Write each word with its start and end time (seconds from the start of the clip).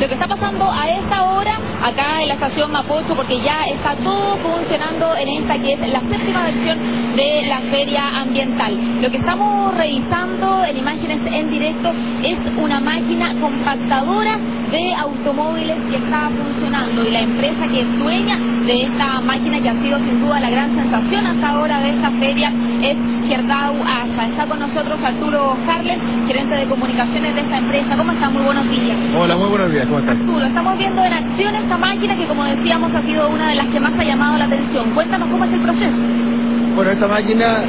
lo 0.00 0.08
que 0.08 0.14
está 0.14 0.28
pasando 0.28 0.70
a 0.70 0.88
esta 0.88 1.22
hora 1.22 1.58
acá 1.82 2.22
en 2.22 2.28
la 2.28 2.34
estación 2.34 2.70
Mapocho, 2.70 3.14
porque 3.16 3.40
ya 3.40 3.64
está 3.64 3.94
todo 3.96 4.36
funcionando 4.38 5.16
en 5.16 5.28
esta 5.28 5.58
que 5.58 5.72
es 5.72 5.80
la 5.80 6.00
séptima 6.00 6.44
versión 6.44 7.16
de 7.16 7.46
la 7.48 7.60
feria 7.70 8.20
ambiental. 8.20 9.00
Lo 9.00 9.10
que 9.10 9.16
estamos 9.16 9.74
revisando 9.74 10.64
en 10.64 10.76
imágenes 10.76 11.20
en 11.32 11.50
directo 11.50 11.92
es 12.22 12.38
una 12.58 12.80
máquina 12.80 13.26
compactadora 13.40 14.38
de 14.70 14.94
automóviles 14.94 15.76
que 15.90 15.96
está 15.96 16.30
funcionando 16.30 17.06
y 17.06 17.10
la 17.10 17.20
empresa 17.20 17.66
que 17.68 17.80
es 17.80 17.98
dueña 17.98 18.38
de 18.66 18.82
esta 18.82 19.20
máquina 19.20 19.62
que 19.62 19.68
ha 19.70 19.82
sido 19.82 19.98
sin 19.98 20.20
duda 20.20 20.40
la 20.40 20.50
gran 20.50 20.76
sensación 20.76 21.26
hasta 21.26 21.48
ahora 21.48 21.80
de 21.80 21.90
esta 21.90 22.10
feria 22.18 22.52
es 22.90 22.96
Gerdau 23.28 23.74
ASA. 23.82 24.26
Está 24.26 24.46
con 24.46 24.60
nosotros 24.60 24.98
Arturo 25.02 25.56
Harlen, 25.66 26.26
gerente 26.26 26.54
de 26.54 26.66
comunicaciones 26.66 27.34
de 27.34 27.40
esta 27.40 27.58
empresa. 27.58 27.96
¿Cómo 27.96 28.12
está? 28.12 28.30
Muy 28.30 28.42
buenos 28.44 28.70
días. 28.70 28.96
Hola, 29.16 29.36
muy 29.36 29.48
buenos 29.48 29.72
días. 29.72 29.86
¿Cómo 29.86 29.98
estás? 29.98 30.16
Arturo, 30.16 30.44
estamos 30.44 30.78
viendo 30.78 31.04
en 31.04 31.12
acción 31.12 31.54
esta 31.54 31.76
máquina 31.78 32.16
que 32.16 32.26
como 32.26 32.44
decíamos 32.44 32.94
ha 32.94 33.02
sido 33.02 33.28
una 33.28 33.48
de 33.50 33.54
las 33.56 33.66
que 33.68 33.80
más 33.80 33.92
ha 33.98 34.04
llamado 34.04 34.38
la 34.38 34.44
atención. 34.44 34.90
Cuéntanos 34.94 35.28
cómo 35.30 35.44
es 35.44 35.52
el 35.52 35.60
proceso. 35.60 35.96
Bueno, 36.76 36.90
esta 36.92 37.08
máquina 37.08 37.64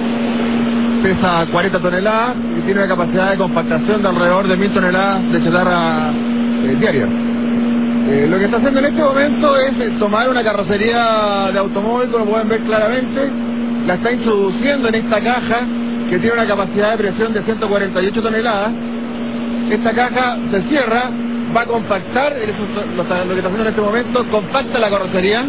pesa 1.02 1.47
40 1.52 1.80
toneladas 1.80 2.38
y 2.58 2.61
tiene 2.61 2.84
una 2.84 2.88
capacidad 2.88 3.31
de 3.31 3.38
compactación 3.38 4.02
de 4.02 4.08
alrededor 4.09 4.47
de 4.47 4.58
1000 4.58 4.72
toneladas 4.72 5.31
de 5.31 5.44
chatarra 5.44 6.11
eh, 6.11 6.75
diaria. 6.80 7.08
Eh, 8.08 8.27
lo 8.30 8.38
que 8.38 8.45
está 8.45 8.58
haciendo 8.58 8.80
en 8.80 8.86
este 8.86 9.02
momento 9.02 9.58
es 9.58 9.80
eh, 9.81 9.95
tomar 9.99 10.30
una 10.30 10.44
carrocería 10.44 11.49
de 11.52 11.59
automóvil, 11.59 12.09
como 12.09 12.25
pueden 12.25 12.47
ver 12.47 12.61
claramente, 12.61 13.31
la 13.87 13.93
está 13.93 14.11
introduciendo 14.11 14.89
en 14.89 14.95
esta 14.95 15.21
caja 15.21 15.65
que 16.09 16.19
tiene 16.19 16.33
una 16.33 16.45
capacidad 16.45 16.91
de 16.91 16.97
presión 16.97 17.33
de 17.33 17.41
148 17.41 18.21
toneladas. 18.21 18.73
Esta 19.69 19.93
caja 19.93 20.37
se 20.51 20.61
cierra, 20.63 21.09
va 21.55 21.61
a 21.61 21.65
compactar, 21.65 22.33
lo 22.33 22.93
que 22.93 23.01
está 23.01 23.16
haciendo 23.16 23.61
en 23.61 23.67
este 23.67 23.81
momento, 23.81 24.27
compacta 24.29 24.77
la 24.77 24.89
carrocería, 24.89 25.45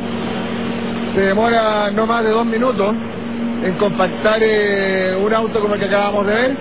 se 1.15 1.21
demora 1.21 1.91
no 1.91 2.07
más 2.07 2.23
de 2.23 2.31
dos 2.31 2.47
minutos 2.47 2.95
en 3.65 3.75
compactar 3.75 4.39
eh, 4.41 5.19
un 5.21 5.35
auto 5.35 5.61
como 5.61 5.75
el 5.75 5.81
que 5.81 5.87
acabamos 5.87 6.27
de 6.27 6.35
ver. 6.35 6.57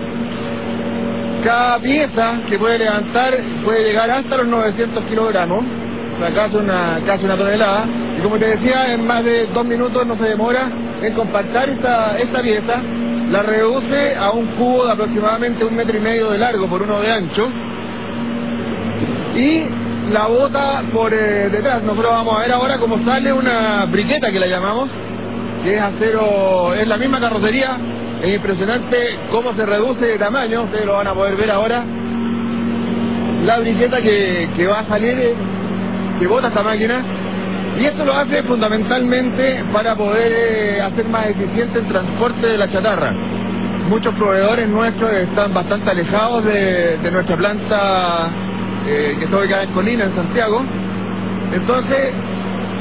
Cada 1.44 1.78
pieza 1.78 2.40
que 2.48 2.58
puede 2.58 2.78
levantar 2.78 3.38
puede 3.64 3.84
llegar 3.84 4.10
hasta 4.10 4.36
los 4.38 4.48
900 4.48 5.04
kilogramos, 5.04 5.64
o 6.16 6.20
sea, 6.20 6.34
casi 6.34 6.56
una, 6.56 7.00
casi 7.06 7.24
una 7.24 7.36
tonelada. 7.36 7.86
Y 8.18 8.20
como 8.20 8.36
te 8.36 8.46
decía, 8.46 8.94
en 8.94 9.06
más 9.06 9.22
de 9.24 9.46
dos 9.46 9.64
minutos 9.64 10.04
no 10.04 10.16
se 10.16 10.24
demora 10.24 10.87
en 11.02 11.14
compactar 11.14 11.68
esta, 11.68 12.16
esta 12.16 12.42
pieza, 12.42 12.82
la 13.30 13.42
reduce 13.42 14.16
a 14.16 14.30
un 14.30 14.46
cubo 14.56 14.86
de 14.86 14.92
aproximadamente 14.92 15.64
un 15.64 15.74
metro 15.74 15.96
y 15.96 16.00
medio 16.00 16.30
de 16.30 16.38
largo 16.38 16.66
por 16.68 16.82
uno 16.82 17.00
de 17.00 17.12
ancho 17.12 17.48
y 19.34 19.64
la 20.10 20.26
bota 20.26 20.82
por 20.92 21.12
eh, 21.12 21.48
detrás. 21.50 21.82
Nosotros 21.82 22.10
vamos 22.10 22.36
a 22.36 22.40
ver 22.40 22.52
ahora 22.52 22.78
cómo 22.78 23.04
sale 23.04 23.32
una 23.32 23.84
briqueta 23.86 24.32
que 24.32 24.40
la 24.40 24.46
llamamos, 24.46 24.88
que 25.62 25.74
es 25.76 25.80
acero, 25.80 26.74
es 26.74 26.88
la 26.88 26.96
misma 26.96 27.20
carrocería, 27.20 27.78
es 28.22 28.34
impresionante 28.34 28.96
cómo 29.30 29.54
se 29.54 29.66
reduce 29.66 30.04
de 30.04 30.18
tamaño, 30.18 30.64
ustedes 30.64 30.86
lo 30.86 30.94
van 30.94 31.08
a 31.08 31.14
poder 31.14 31.36
ver 31.36 31.50
ahora. 31.50 31.84
La 33.44 33.60
briqueta 33.60 34.00
que, 34.02 34.50
que 34.56 34.66
va 34.66 34.80
a 34.80 34.88
salir, 34.88 35.18
eh, 35.18 35.34
que 36.18 36.26
bota 36.26 36.48
esta 36.48 36.62
máquina, 36.62 37.02
y 37.78 37.86
esto 37.86 38.04
lo 38.04 38.12
hace 38.12 38.42
fundamentalmente 38.42 39.64
para 39.72 39.94
poder 39.94 40.32
eh, 40.32 40.80
hacer 40.82 41.08
más 41.08 41.26
eficiente 41.26 41.78
el 41.78 41.86
transporte 41.86 42.44
de 42.44 42.58
la 42.58 42.70
chatarra. 42.72 43.12
Muchos 43.88 44.12
proveedores 44.14 44.68
nuestros 44.68 45.12
están 45.12 45.54
bastante 45.54 45.90
alejados 45.90 46.44
de, 46.44 47.10
nuestra 47.12 47.36
planta 47.36 48.30
eh, 48.84 49.14
que 49.18 49.24
está 49.24 49.38
ubicada 49.38 49.62
en 49.62 49.70
Colina, 49.70 50.04
en 50.04 50.14
Santiago. 50.16 50.60
Entonces, 51.52 52.14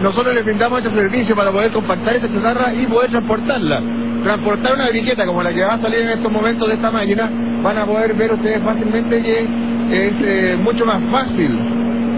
nosotros 0.02 0.34
les 0.34 0.44
brindamos 0.44 0.80
este 0.80 0.94
servicio 0.94 1.36
para 1.36 1.52
poder 1.52 1.72
compactar 1.72 2.16
esa 2.16 2.28
chatarra 2.28 2.74
y 2.74 2.88
poder 2.88 3.12
transportarla. 3.12 3.82
Transportar 4.24 4.74
una 4.74 4.90
briqueta 4.90 5.26
como 5.28 5.44
la 5.44 5.54
que 5.54 5.64
va 5.64 5.76
a 5.76 5.82
salir 5.82 6.00
en 6.00 6.10
estos 6.10 6.32
momentos 6.32 6.68
de 6.68 6.74
esta 6.74 6.90
máquina, 6.90 7.30
van 7.62 7.78
a 7.78 7.86
poder 7.86 8.16
ver 8.16 8.34
ustedes 8.34 8.64
fácilmente 8.64 9.22
que 9.22 9.42
es 9.42 10.14
eh, 10.22 10.58
mucho 10.60 10.86
más 10.86 11.00
fácil 11.12 11.52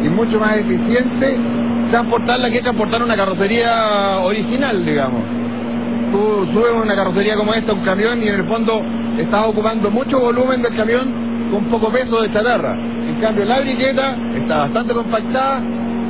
y 0.03 0.09
mucho 0.09 0.39
más 0.39 0.57
eficiente 0.57 1.37
transportarla 1.89 2.49
que 2.49 2.61
transportar 2.61 3.03
una 3.03 3.15
carrocería 3.15 4.19
original, 4.21 4.85
digamos. 4.85 5.21
Tú 6.11 6.47
subes 6.53 6.71
una 6.83 6.95
carrocería 6.95 7.35
como 7.35 7.53
esta, 7.53 7.73
un 7.73 7.81
camión, 7.81 8.21
y 8.23 8.27
en 8.27 8.35
el 8.35 8.47
fondo 8.47 8.81
estás 9.17 9.45
ocupando 9.45 9.91
mucho 9.91 10.19
volumen 10.19 10.61
del 10.61 10.75
camión 10.75 11.49
con 11.51 11.65
poco 11.65 11.91
peso 11.91 12.21
de 12.21 12.31
chatarra. 12.31 12.73
En 13.07 13.19
cambio, 13.21 13.45
la 13.45 13.59
briqueta 13.59 14.15
está 14.35 14.57
bastante 14.57 14.93
compactada 14.93 15.61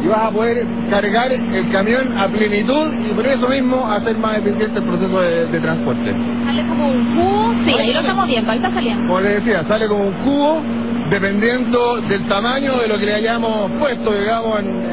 y 0.03 0.07
vas 0.07 0.23
a 0.23 0.31
poder 0.31 0.65
cargar 0.89 1.31
el 1.31 1.71
camión 1.71 2.17
a 2.17 2.27
plenitud 2.29 2.93
y 3.05 3.13
por 3.13 3.25
eso 3.25 3.47
mismo 3.49 3.85
hacer 3.85 4.17
más 4.17 4.37
eficiente 4.37 4.79
el 4.79 4.85
proceso 4.85 5.19
de, 5.19 5.45
de 5.47 5.59
transporte. 5.59 6.13
Sale 6.45 6.67
como 6.67 6.91
un 6.91 7.15
cubo, 7.15 7.53
sí, 7.65 7.75
ahí 7.77 7.93
lo 7.93 7.99
estamos 7.99 8.27
viendo, 8.27 8.51
ahí 8.51 8.57
está 8.57 8.71
saliendo. 8.71 9.07
Como 9.07 9.21
les 9.21 9.43
decía, 9.43 9.65
sale 9.67 9.87
como 9.87 10.03
un 10.05 10.13
cubo 10.23 10.61
dependiendo 11.09 11.97
del 12.01 12.27
tamaño 12.27 12.77
de 12.77 12.87
lo 12.87 12.97
que 12.99 13.05
le 13.05 13.15
hayamos 13.15 13.71
puesto, 13.79 14.13
digamos, 14.13 14.59
en, 14.59 14.88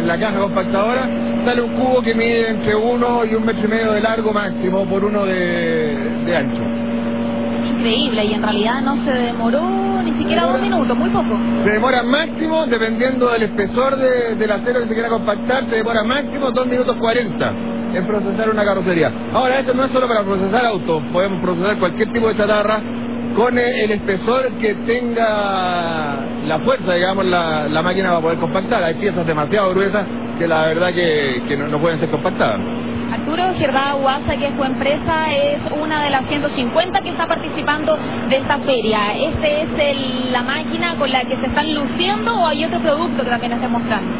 en- 0.00 0.06
la 0.08 0.18
caja 0.18 0.38
compactadora. 0.40 1.08
Sale 1.44 1.62
un 1.62 1.70
cubo 1.72 2.02
que 2.02 2.14
mide 2.14 2.50
entre 2.50 2.74
uno 2.76 3.24
y 3.24 3.34
un 3.34 3.44
metro 3.44 3.64
y 3.64 3.68
medio 3.68 3.92
de 3.92 4.00
largo 4.00 4.32
máximo 4.32 4.84
por 4.86 5.04
uno 5.04 5.24
de, 5.26 5.94
de 6.26 6.36
ancho. 6.36 6.62
Increíble, 7.64 8.24
y 8.24 8.34
en 8.34 8.42
realidad 8.42 8.82
no 8.82 8.96
se 9.04 9.10
demoró 9.12 10.02
ni 10.04 10.12
siquiera 10.18 10.44
dos 10.46 10.60
minutos, 10.60 10.96
muy 10.96 11.10
poco. 11.10 11.38
Se 11.64 11.70
demora 11.70 12.02
máximo, 12.02 12.66
dependiendo 12.66 13.30
del 13.30 13.44
espesor 13.44 13.96
de- 13.96 14.34
del 14.36 14.50
acero 14.50 14.80
que 14.80 14.86
se 14.88 14.94
quiera 14.94 15.08
compactar, 15.08 15.64
se 15.68 15.76
demora 15.76 16.02
máximo 16.04 16.50
2 16.50 16.66
minutos 16.66 16.96
40 16.96 17.54
en 17.92 18.06
procesar 18.06 18.50
una 18.50 18.64
carrocería. 18.64 19.12
Ahora, 19.32 19.60
esto 19.60 19.74
no 19.74 19.84
es 19.84 19.92
solo 19.92 20.06
para 20.08 20.22
procesar 20.24 20.64
autos, 20.66 21.02
podemos 21.12 21.40
procesar 21.40 21.78
cualquier 21.78 22.10
tipo 22.12 22.28
de 22.28 22.36
chatarra 22.36 22.82
con 23.36 23.58
el 23.58 23.90
espesor 23.92 24.50
que 24.60 24.74
tenga 24.86 26.16
la 26.46 26.58
fuerza, 26.60 26.94
digamos, 26.94 27.24
la, 27.26 27.68
la 27.68 27.82
máquina 27.82 28.12
va 28.12 28.18
a 28.18 28.22
poder 28.22 28.38
compactar. 28.38 28.82
Hay 28.82 28.94
piezas 28.94 29.26
demasiado 29.26 29.70
gruesas 29.70 30.06
que 30.38 30.46
la 30.48 30.66
verdad 30.66 30.88
que, 30.92 31.42
que 31.48 31.56
no, 31.56 31.68
no 31.68 31.78
pueden 31.80 31.98
ser 32.00 32.10
compactadas. 32.10 32.60
Arturo 33.12 33.42
Gerdau 33.58 34.08
ASA, 34.08 34.36
que 34.36 34.46
es 34.46 34.54
su 34.56 34.64
empresa, 34.64 35.32
es 35.34 35.58
una 35.80 36.04
de 36.04 36.10
las 36.10 36.26
150 36.26 37.00
que 37.02 37.10
está 37.10 37.26
participando 37.26 37.96
de 38.28 38.36
esta 38.36 38.58
feria. 38.60 38.98
¿Este 39.16 39.62
es 39.62 39.68
el- 39.78 40.32
la 40.32 40.42
máquina 40.42 40.94
con 40.96 41.10
la 41.10 41.24
que 41.24 41.36
se 41.36 41.46
están 41.46 41.74
luciendo 41.74 42.32
o 42.40 42.46
hay 42.46 42.64
otro 42.64 42.80
producto 42.80 43.22
que 43.24 43.30
también 43.30 43.52
estén 43.52 43.70
mostrando? 43.72 44.10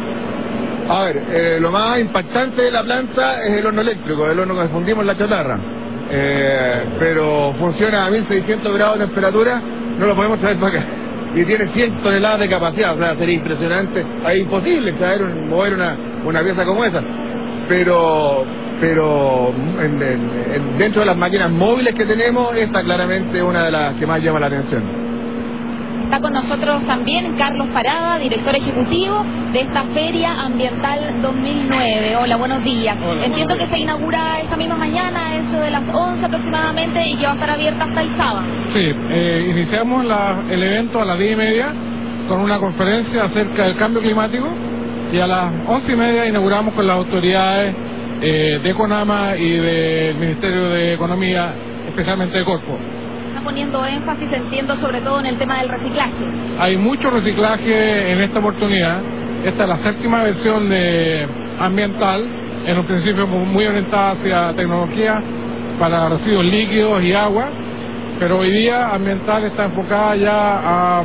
A 0.89 1.01
ver, 1.03 1.23
eh, 1.31 1.57
lo 1.61 1.71
más 1.71 1.99
impactante 1.99 2.61
de 2.63 2.71
la 2.71 2.83
planta 2.83 3.41
es 3.43 3.57
el 3.57 3.65
horno 3.65 3.81
eléctrico, 3.81 4.25
el 4.29 4.39
horno 4.39 4.61
que 4.61 4.67
fundimos 4.69 5.05
la 5.05 5.17
chatarra. 5.17 5.59
Eh, 6.13 6.85
pero 6.99 7.55
funciona 7.59 8.05
a 8.07 8.11
1600 8.11 8.73
grados 8.73 8.99
de 8.99 9.05
temperatura, 9.05 9.61
no 9.97 10.07
lo 10.07 10.15
podemos 10.15 10.39
traer 10.39 10.57
para 10.59 10.79
acá. 10.79 10.87
Y 11.35 11.45
tiene 11.45 11.71
100 11.73 11.97
toneladas 12.03 12.41
de 12.41 12.49
capacidad, 12.49 12.95
o 12.95 12.99
sea, 12.99 13.15
sería 13.15 13.35
impresionante. 13.35 14.05
Es 14.27 14.37
imposible 14.39 14.93
traer 14.93 15.23
un- 15.23 15.49
mover 15.49 15.73
una, 15.75 15.97
una 16.25 16.41
pieza 16.43 16.65
como 16.65 16.83
esa. 16.85 17.03
Pero 17.69 18.45
pero 18.81 19.49
en- 19.79 20.01
en- 20.01 20.51
en- 20.53 20.77
dentro 20.79 21.01
de 21.01 21.05
las 21.07 21.17
máquinas 21.17 21.51
móviles 21.51 21.93
que 21.95 22.05
tenemos, 22.05 22.55
esta 22.57 22.81
claramente 22.83 23.37
es 23.37 23.43
una 23.43 23.65
de 23.65 23.71
las 23.71 23.93
que 23.95 24.07
más 24.07 24.21
llama 24.23 24.39
la 24.39 24.47
atención. 24.47 25.00
Está 26.11 26.23
con 26.23 26.33
nosotros 26.33 26.85
también 26.87 27.37
Carlos 27.37 27.69
Parada, 27.69 28.19
director 28.19 28.53
ejecutivo 28.53 29.23
de 29.53 29.61
esta 29.61 29.85
Feria 29.93 30.41
Ambiental 30.41 31.21
2009. 31.21 32.17
Hola, 32.17 32.35
buenos 32.35 32.61
días. 32.65 32.97
Hola, 33.01 33.23
Entiendo 33.27 33.53
buenos 33.55 33.69
que 33.69 33.73
se 33.77 33.81
inaugura 33.81 34.41
esta 34.41 34.57
misma 34.57 34.75
mañana, 34.75 35.37
eso 35.37 35.57
de 35.61 35.71
las 35.71 35.83
11 35.87 36.25
aproximadamente, 36.25 37.01
y 37.07 37.15
que 37.15 37.23
va 37.23 37.31
a 37.31 37.33
estar 37.35 37.49
abierta 37.51 37.85
hasta 37.85 38.01
el 38.01 38.17
sábado. 38.17 38.43
Sí, 38.73 38.81
eh, 39.09 39.47
iniciamos 39.51 40.03
la- 40.03 40.43
el 40.49 40.61
evento 40.61 41.01
a 41.01 41.05
las 41.05 41.17
10 41.17 41.31
y 41.31 41.35
media 41.37 41.73
con 42.27 42.41
una 42.41 42.59
conferencia 42.59 43.23
acerca 43.23 43.63
del 43.63 43.77
cambio 43.77 44.01
climático 44.01 44.49
y 45.13 45.17
a 45.17 45.27
las 45.27 45.53
11 45.65 45.93
y 45.93 45.95
media 45.95 46.25
inauguramos 46.27 46.73
con 46.73 46.87
las 46.87 46.97
autoridades 46.97 47.73
eh, 48.21 48.59
de 48.61 48.73
CONAMA 48.73 49.37
y 49.37 49.49
del 49.49 50.15
Ministerio 50.17 50.69
de 50.71 50.93
Economía, 50.93 51.53
especialmente 51.87 52.37
de 52.37 52.43
Corpo. 52.43 52.77
Está 53.31 53.43
poniendo 53.43 53.85
énfasis, 53.85 54.31
entiendo, 54.33 54.75
sobre 54.77 54.99
todo 55.01 55.19
en 55.21 55.25
el 55.25 55.37
tema 55.37 55.59
del 55.59 55.69
reciclaje. 55.69 56.11
Hay 56.59 56.75
mucho 56.77 57.09
reciclaje 57.09 58.11
en 58.11 58.21
esta 58.21 58.39
oportunidad. 58.39 59.01
Esta 59.45 59.63
es 59.63 59.69
la 59.69 59.77
séptima 59.83 60.23
versión 60.23 60.69
de 60.69 61.27
ambiental, 61.59 62.25
en 62.65 62.77
un 62.77 62.85
principio 62.85 63.25
mu- 63.27 63.45
muy 63.45 63.65
orientada 63.65 64.11
hacia 64.11 64.53
tecnología 64.53 65.23
para 65.79 66.09
residuos 66.09 66.43
líquidos 66.45 67.01
y 67.03 67.13
agua, 67.13 67.47
pero 68.19 68.39
hoy 68.39 68.51
día 68.51 68.89
ambiental 68.93 69.45
está 69.45 69.63
enfocada 69.65 70.15
ya 70.17 70.99
a 70.99 71.03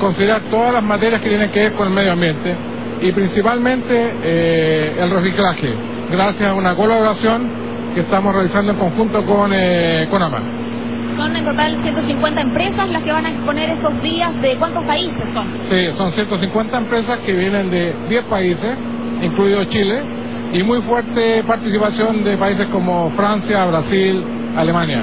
considerar 0.00 0.42
todas 0.50 0.72
las 0.74 0.82
materias 0.82 1.20
que 1.22 1.28
tienen 1.28 1.50
que 1.50 1.60
ver 1.60 1.72
con 1.74 1.86
el 1.88 1.94
medio 1.94 2.12
ambiente 2.12 2.56
y 3.00 3.12
principalmente 3.12 4.12
eh, 4.24 4.96
el 5.00 5.10
reciclaje, 5.10 5.72
gracias 6.10 6.50
a 6.50 6.54
una 6.54 6.74
colaboración 6.74 7.48
que 7.94 8.00
estamos 8.00 8.34
realizando 8.34 8.72
en 8.72 8.78
conjunto 8.78 9.24
con 9.24 9.52
eh. 9.54 10.08
Son 11.18 11.34
en 11.34 11.44
total 11.44 11.82
150 11.82 12.40
empresas 12.40 12.88
las 12.90 13.02
que 13.02 13.10
van 13.10 13.26
a 13.26 13.30
exponer 13.30 13.70
estos 13.70 14.00
días. 14.02 14.40
¿De 14.40 14.54
cuántos 14.56 14.84
países 14.84 15.24
son? 15.34 15.48
Sí, 15.68 15.88
son 15.96 16.12
150 16.12 16.78
empresas 16.78 17.18
que 17.26 17.32
vienen 17.32 17.70
de 17.70 17.92
10 18.08 18.24
países, 18.26 18.78
incluido 19.20 19.64
Chile, 19.64 20.00
y 20.52 20.62
muy 20.62 20.80
fuerte 20.82 21.42
participación 21.42 22.22
de 22.22 22.36
países 22.36 22.66
como 22.68 23.10
Francia, 23.16 23.66
Brasil, 23.66 24.24
Alemania. 24.56 25.02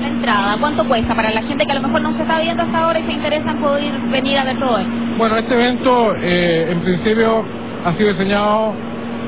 La 0.00 0.06
entrada, 0.06 0.56
¿cuánto 0.60 0.86
cuesta 0.86 1.16
para 1.16 1.30
la 1.30 1.42
gente 1.42 1.66
que 1.66 1.72
a 1.72 1.74
lo 1.74 1.82
mejor 1.82 2.00
no 2.00 2.12
se 2.12 2.22
está 2.22 2.38
viendo 2.38 2.62
hasta 2.62 2.84
ahora 2.84 3.00
y 3.00 3.06
se 3.06 3.12
interesa 3.12 3.50
en 3.50 3.60
poder 3.60 3.92
venir 4.08 4.38
a 4.38 4.44
ver 4.44 4.56
todo 4.56 4.78
esto? 4.78 4.92
Bueno, 5.18 5.36
este 5.36 5.52
evento 5.52 6.14
eh, 6.22 6.68
en 6.70 6.80
principio 6.82 7.44
ha 7.84 7.92
sido 7.94 8.10
diseñado 8.10 8.72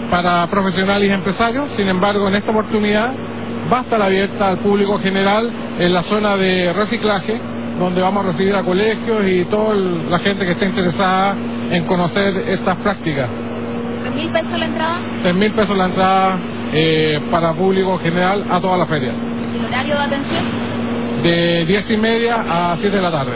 para 0.08 0.46
profesionales 0.46 1.10
y 1.10 1.12
empresarios, 1.12 1.72
sin 1.76 1.88
embargo 1.88 2.28
en 2.28 2.36
esta 2.36 2.52
oportunidad 2.52 3.12
va 3.72 3.78
a 3.78 3.82
estar 3.82 4.02
abierta 4.02 4.48
al 4.48 4.58
público 4.58 4.98
general 4.98 5.50
en 5.78 5.94
la 5.94 6.02
zona 6.02 6.36
de 6.36 6.72
reciclaje, 6.74 7.40
donde 7.78 8.02
vamos 8.02 8.24
a 8.24 8.28
recibir 8.28 8.54
a 8.54 8.62
colegios 8.62 9.26
y 9.26 9.44
toda 9.46 9.74
la 9.74 10.18
gente 10.18 10.44
que 10.44 10.52
esté 10.52 10.66
interesada 10.66 11.34
en 11.70 11.84
conocer 11.86 12.36
estas 12.48 12.76
prácticas. 12.78 13.28
¿Tres 14.02 14.14
mil 14.14 14.30
pesos 14.30 14.58
la 14.58 14.66
entrada? 14.66 15.00
Tres 15.22 15.34
mil 15.34 15.52
pesos 15.52 15.76
la 15.76 15.84
entrada 15.86 16.38
eh, 16.74 17.20
para 17.30 17.54
público 17.54 17.98
general 17.98 18.44
a 18.50 18.60
toda 18.60 18.76
la 18.76 18.86
feria. 18.86 19.12
¿Y 19.12 19.58
el 19.58 19.64
horario 19.64 19.94
de 19.94 20.02
atención? 20.02 20.44
De 21.22 21.64
diez 21.66 21.90
y 21.90 21.96
media 21.96 22.44
a 22.48 22.76
siete 22.78 22.96
de 22.96 23.02
la 23.02 23.10
tarde. 23.10 23.32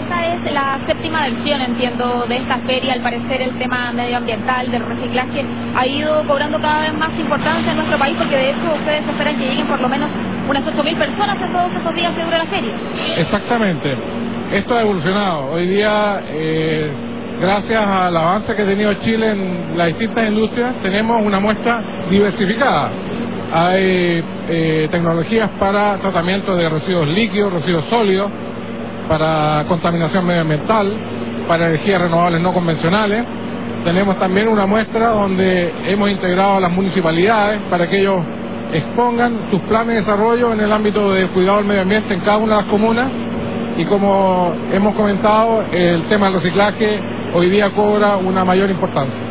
Esta 0.00 0.34
es 0.34 0.52
la 0.52 0.80
séptima 0.86 1.22
versión, 1.28 1.60
entiendo, 1.60 2.24
de 2.26 2.36
esta 2.36 2.58
feria. 2.60 2.94
Al 2.94 3.02
parecer 3.02 3.42
el 3.42 3.58
tema 3.58 3.92
medioambiental, 3.92 4.70
del 4.70 4.84
reciclaje, 4.84 5.44
ha 5.76 5.86
ido 5.86 6.26
cobrando 6.26 6.58
cada 6.58 6.82
vez 6.82 6.94
más 6.94 7.10
importancia 7.18 7.70
en 7.70 7.76
nuestro 7.76 7.98
país 7.98 8.16
porque 8.16 8.36
de 8.36 8.50
hecho 8.50 8.74
ustedes 8.74 9.06
esperan 9.06 9.36
que 9.36 9.44
lleguen 9.46 9.66
por 9.66 9.80
lo 9.80 9.88
menos 9.88 10.10
unas 10.48 10.64
8.000 10.64 10.96
personas 10.96 11.36
en 11.40 11.52
todos 11.52 11.72
esos 11.72 11.94
días 11.94 12.14
que 12.14 12.24
dura 12.24 12.38
la 12.38 12.46
feria. 12.46 12.72
Exactamente. 13.18 13.96
Esto 14.52 14.74
ha 14.76 14.80
evolucionado. 14.82 15.52
Hoy 15.52 15.66
día... 15.66 16.22
Eh, 16.30 16.90
gracias 17.40 17.82
al 17.82 18.14
avance 18.14 18.54
que 18.54 18.62
ha 18.62 18.66
tenido 18.66 18.92
Chile 18.94 19.30
en 19.30 19.78
las 19.78 19.88
distintas 19.88 20.28
industrias, 20.28 20.74
tenemos 20.82 21.24
una 21.24 21.40
muestra 21.40 21.82
diversificada. 22.10 22.90
Hay 23.52 24.22
eh, 24.48 24.88
tecnologías 24.90 25.48
para 25.58 25.96
tratamiento 25.96 26.54
de 26.54 26.68
residuos 26.68 27.08
líquidos, 27.08 27.50
residuos 27.54 27.86
sólidos, 27.86 28.30
para 29.10 29.64
contaminación 29.66 30.24
medioambiental, 30.24 30.96
para 31.48 31.66
energías 31.66 32.00
renovables 32.00 32.40
no 32.40 32.54
convencionales. 32.54 33.26
Tenemos 33.82 34.16
también 34.20 34.46
una 34.46 34.66
muestra 34.66 35.08
donde 35.08 35.74
hemos 35.88 36.10
integrado 36.10 36.58
a 36.58 36.60
las 36.60 36.70
municipalidades 36.70 37.60
para 37.68 37.88
que 37.88 37.98
ellos 37.98 38.20
expongan 38.72 39.50
sus 39.50 39.62
planes 39.62 39.96
de 39.96 40.00
desarrollo 40.02 40.52
en 40.52 40.60
el 40.60 40.72
ámbito 40.72 41.12
del 41.12 41.28
cuidado 41.30 41.58
del 41.58 41.66
medio 41.66 41.82
ambiente 41.82 42.14
en 42.14 42.20
cada 42.20 42.36
una 42.36 42.58
de 42.58 42.62
las 42.62 42.70
comunas 42.70 43.10
y 43.76 43.84
como 43.86 44.54
hemos 44.72 44.94
comentado, 44.94 45.64
el 45.72 46.04
tema 46.04 46.26
del 46.26 46.34
reciclaje 46.36 47.00
hoy 47.34 47.50
día 47.50 47.70
cobra 47.70 48.16
una 48.16 48.44
mayor 48.44 48.70
importancia. 48.70 49.29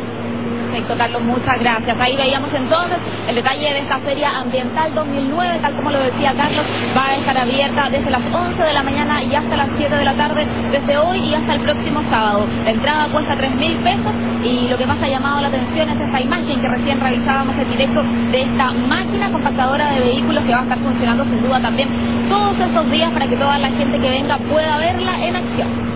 Perfecto, 0.70 0.96
Carlos, 0.96 1.22
muchas 1.22 1.58
gracias. 1.58 1.96
Ahí 1.98 2.16
veíamos 2.16 2.54
entonces 2.54 2.96
el 3.28 3.34
detalle 3.34 3.72
de 3.72 3.78
esta 3.80 3.98
Feria 3.98 4.38
Ambiental 4.38 4.94
2009, 4.94 5.58
tal 5.60 5.74
como 5.74 5.90
lo 5.90 5.98
decía 5.98 6.32
Carlos, 6.36 6.64
va 6.96 7.06
a 7.06 7.14
estar 7.16 7.36
abierta 7.36 7.90
desde 7.90 8.08
las 8.08 8.22
11 8.32 8.62
de 8.62 8.72
la 8.72 8.82
mañana 8.84 9.20
y 9.20 9.34
hasta 9.34 9.56
las 9.56 9.68
7 9.76 9.96
de 9.96 10.04
la 10.04 10.14
tarde, 10.14 10.46
desde 10.70 10.96
hoy 10.96 11.18
y 11.18 11.34
hasta 11.34 11.54
el 11.54 11.62
próximo 11.62 12.02
sábado. 12.08 12.46
La 12.62 12.70
entrada 12.70 13.08
cuesta 13.08 13.36
3 13.36 13.50
mil 13.56 13.80
pesos 13.80 14.14
y 14.44 14.68
lo 14.68 14.78
que 14.78 14.86
más 14.86 15.02
ha 15.02 15.08
llamado 15.08 15.40
la 15.40 15.48
atención 15.48 15.88
es 15.88 16.00
esta 16.00 16.20
imagen 16.20 16.60
que 16.60 16.68
recién 16.68 17.00
realizábamos 17.00 17.58
en 17.58 17.68
directo 17.68 18.02
de 18.30 18.40
esta 18.40 18.70
máquina 18.70 19.32
compactadora 19.32 19.90
de 19.90 20.00
vehículos 20.02 20.44
que 20.44 20.52
va 20.52 20.60
a 20.60 20.62
estar 20.62 20.78
funcionando 20.78 21.24
sin 21.24 21.42
duda 21.42 21.60
también 21.60 22.28
todos 22.28 22.56
estos 22.60 22.90
días 22.92 23.10
para 23.12 23.26
que 23.26 23.36
toda 23.36 23.58
la 23.58 23.70
gente 23.70 23.98
que 23.98 24.08
venga 24.08 24.38
pueda 24.38 24.78
verla 24.78 25.26
en 25.26 25.34
acción. 25.34 25.89